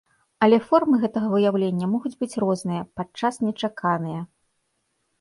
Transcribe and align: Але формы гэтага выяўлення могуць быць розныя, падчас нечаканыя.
Але 0.45 0.57
формы 0.69 0.99
гэтага 1.03 1.27
выяўлення 1.35 1.91
могуць 1.93 2.15
быць 2.23 2.31
розныя, 2.47 2.81
падчас 3.01 3.33
нечаканыя. 3.47 4.21